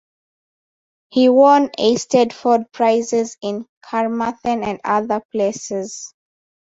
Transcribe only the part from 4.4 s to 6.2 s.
and other places.